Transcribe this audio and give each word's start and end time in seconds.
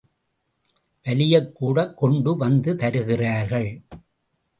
வலியக் 1.05 1.51
கூடக் 1.55 1.97
கொண்டு 1.97 2.37
வந்து 2.37 2.75
தருகிறார்கள்! 2.75 3.69